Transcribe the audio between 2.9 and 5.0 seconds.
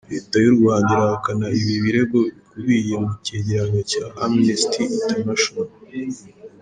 mu cyegeranyo cya Amnesty